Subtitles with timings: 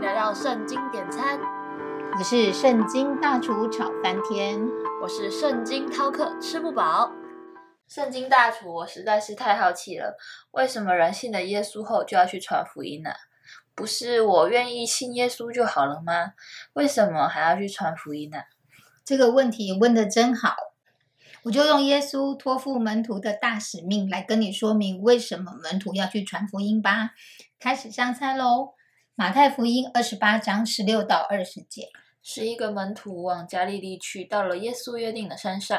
[0.00, 1.38] 迎来到圣经点餐，
[2.16, 4.58] 我是圣经大厨炒翻天，
[5.02, 7.12] 我是圣经饕客吃不饱。
[7.86, 10.16] 圣经大厨，我实在是太好奇了，
[10.52, 13.10] 为什么人信了耶稣后就要去传福音呢？
[13.74, 16.32] 不是我愿意信耶稣就好了吗？
[16.72, 18.38] 为什么还要去传福音呢？
[19.04, 20.56] 这个问题问的真好，
[21.42, 27.10] 我就用耶稣托付门徒的大使命来跟你说明为什么门徒要去传福音吧。
[27.58, 28.72] 开始上菜喽！
[29.20, 31.90] 马太福音二十八章十六到二十节，
[32.22, 35.78] 十一个门徒往加利利去，到了耶稣约定的山上，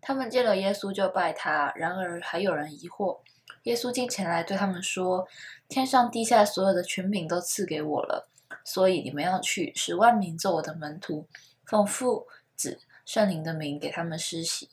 [0.00, 1.70] 他们见了耶稣就拜他。
[1.76, 3.18] 然而还有人疑惑。
[3.64, 5.28] 耶稣进前来对他们说
[5.68, 8.26] ：“天上地下所有的权柄都赐给我了，
[8.64, 11.26] 所以你们要去，使万民做我的门徒，
[11.66, 12.26] 奉父、
[12.56, 14.70] 子、圣灵的名给他们施洗。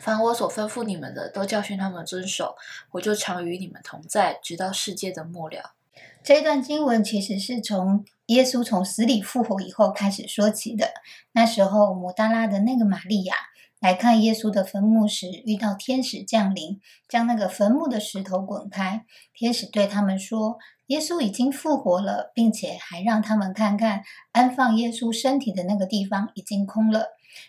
[0.00, 2.56] 凡我所吩咐你们的，都教训他们遵守。
[2.92, 5.74] 我就常与你们同在，直到世界的末了。”
[6.22, 10.90] 这段经文其实是从耶稣从死里复活以后开始说起的。
[11.32, 13.34] 那时候，姆大拉的那个玛利亚
[13.80, 19.06] 来看耶稣的坟墓时，遇到天使降临，将那个坟墓的石头滚开。
[19.32, 27.06] 天使对他们说：“耶稣已经复活了，并且还让他们看看安放耶稣身体的那个地方已经空了。”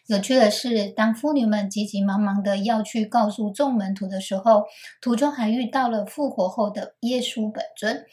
[0.08, 4.66] 有趣的是，当妇女们急急忙忙的要去告诉众门徒的时候，
[5.02, 8.06] 途中还遇到了复活后的耶稣本尊。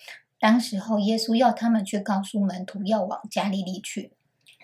[0.47, 4.13] 当时候，耶稣要他们去告诉门徒要往加利利去。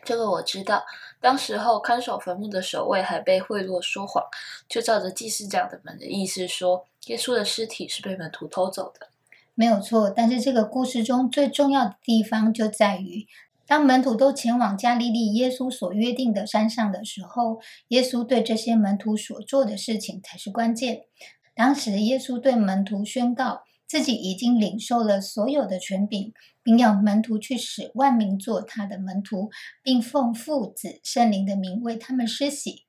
[0.04, 0.84] 这个我知道。
[1.20, 4.22] 当时候看守坟墓的守卫还被贿赂说谎，
[4.68, 9.08] 就照着祭司长的们的意思说，耶稣的尸体是被门徒偷走的。
[9.56, 10.08] 没有错。
[10.08, 13.26] 但是这个故事中最重要的地方就在于，
[13.66, 17.58] 当门徒都前往加利利耶稣所约定的山上的时候，
[17.88, 21.06] 耶稣对这些门徒所做的事情才是关键。
[21.56, 23.64] 当时耶稣对门徒宣告。
[23.92, 29.50] 自己已经领受了所有的权柄，并要门徒去使万民做他的门徒，
[29.82, 32.86] 并奉父子圣灵的名为他们施洗。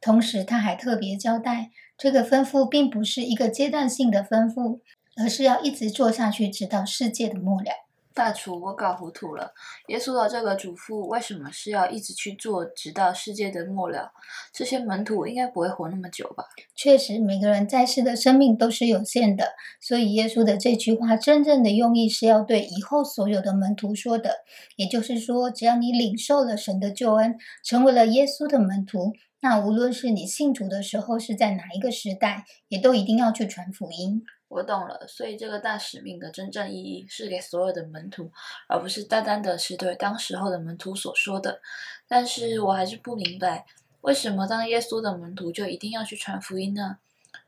[0.00, 4.80] 同时，他还特别交代，这个吩咐并不是一个阶段性的吩咐，
[5.22, 7.83] 而是要一直做下去，直到世界的末了。
[8.14, 9.52] 大厨，我搞糊涂了。
[9.88, 14.12] 耶稣的这个嘱咐为什么是要一直去做，直到世界的末了？
[14.52, 16.44] 这些门徒应该不会活那么久吧？
[16.76, 24.36] 确实，每个人在世的生命都是有限的，所以耶稣的这句话真正的用意是要对以后所有的门徒说的。
[24.76, 29.12] 也就是说，只要你领受了神的救恩，成为了耶稣的门徒，
[29.44, 34.24] 那无论是你信主的时候是在哪一个时代，也都一定要去传福音。
[34.48, 38.32] 我懂了，所以这个大使命的真正意义是给所有的门徒，
[38.70, 41.60] 而不是单单的是对当时候的门徒所说的。
[42.08, 43.66] 但是我还是不明白，
[44.00, 46.96] 为什么当耶稣的门徒就一定要去传福音呢？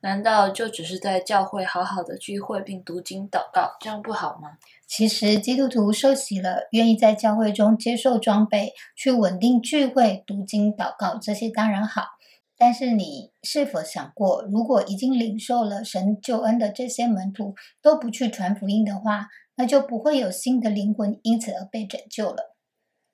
[0.07, 4.51] 难道就只是在教会好好的聚会并读经祷告，这样不好吗？
[4.87, 12.05] 其实基督徒受洗了，愿意在教会中接受装备，去稳定聚会、读经祷告，这些当然好。
[12.57, 22.55] 但是你是否想过，如果已经领受了神救恩的这些门徒都不去传福音的话，那就不会有新的灵魂因此而被拯救了。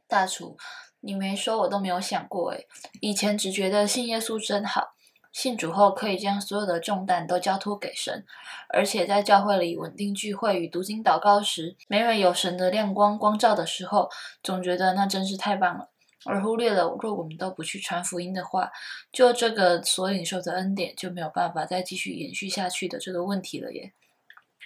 [0.07, 0.59] 大厨，
[1.01, 2.67] 你没说我都没有想过诶，
[3.01, 4.89] 以前只觉得信耶稣真好，
[5.33, 8.25] 信主后可以将所有的重担都交托给神，
[8.69, 14.11] 而且在教会里稳定聚会与读经祷告时，每每有神的亮光光照的时候，
[14.43, 15.89] 总觉得那真是太棒了。
[16.25, 18.71] 而忽略了，若我们都不去传福音的话，
[19.11, 23.93] 就这个所领受的恩典就没有办法再继续延续下去的这个问题了耶。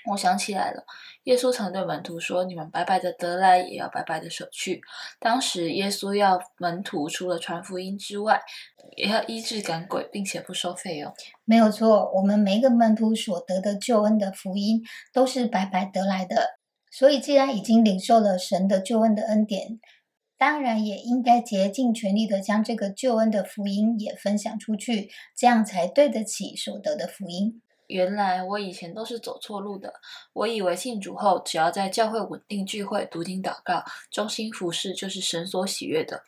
[0.06, 0.84] 我想起来了，
[1.24, 4.80] 耶稣曾对门徒说：“你们白白的得来，也要白白的舍去。”
[5.18, 8.40] 当时耶稣要门徒除了传福音之外，
[8.96, 11.12] 也要医治赶鬼，并且不收费用。
[11.44, 16.58] 没有错，我们每一个门徒所得的救恩的福音都是白白得来的。
[16.90, 19.80] 所以，既然已经领受了神的救恩的恩典，
[20.38, 27.60] 当然也应该竭尽全力的将这个救恩的福音也分享出去，这样才对得起所得的福音。
[27.88, 29.92] 原来我以前都是走错路的，
[30.32, 36.22] 我以为信主后只要在教会稳定聚会、读经祷告、忠心服侍就是神所喜悦的，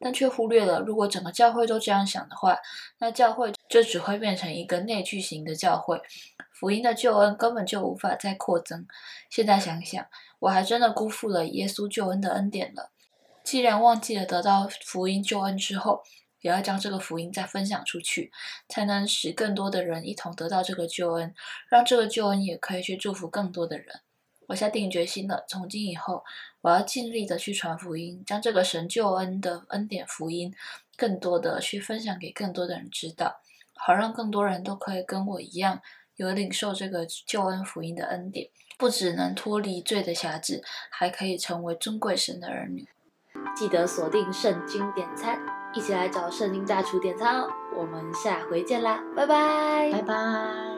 [0.00, 2.58] 但却忽略了，如果整个教会都这样想的话，
[2.98, 6.00] 那教会就只会变成一个内聚型的教会，
[6.52, 8.86] 福音的救恩根本就无法再扩增。
[9.30, 10.06] 现在想想，
[10.40, 12.90] 我还真的辜负了耶稣救恩的恩典了。
[13.42, 16.02] 既然忘记了得到福音救恩之后，
[16.44, 18.30] 也要将这个福音再分享出去，
[18.68, 21.34] 才能使更多的人一同得到这个救恩，
[21.70, 24.00] 让这个救恩也可以去祝福更多的人。
[24.48, 26.22] 我下定决心了，从今以后，
[26.60, 30.54] 我要尽力的去传福音，将这个神救恩的恩典福音，
[30.98, 33.40] 更多的去分享给更多的人知道，
[33.72, 35.80] 好让更多人都可以跟我一样，
[36.16, 42.86] 有领受这个救恩福音的恩典，不只能脱离罪的辖制，还可以成为尊贵神的儿女。
[43.54, 45.38] 记得锁定圣经点餐，
[45.72, 47.48] 一起来找圣经大厨点餐哦！
[47.74, 50.73] 我们下回见啦，拜拜，拜拜。